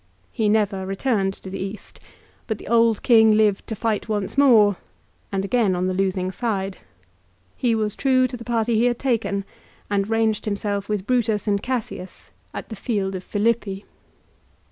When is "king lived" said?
3.03-3.67